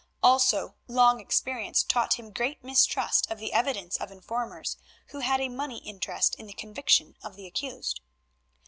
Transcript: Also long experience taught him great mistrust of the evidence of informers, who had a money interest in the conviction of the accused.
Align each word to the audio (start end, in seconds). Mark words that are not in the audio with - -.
Also 0.23 0.73
long 0.87 1.19
experience 1.19 1.83
taught 1.83 2.15
him 2.15 2.31
great 2.31 2.63
mistrust 2.63 3.29
of 3.29 3.37
the 3.37 3.53
evidence 3.53 3.97
of 3.97 4.09
informers, 4.11 4.75
who 5.09 5.19
had 5.19 5.39
a 5.39 5.47
money 5.47 5.77
interest 5.85 6.33
in 6.39 6.47
the 6.47 6.53
conviction 6.53 7.15
of 7.21 7.35
the 7.35 7.45
accused. 7.45 8.01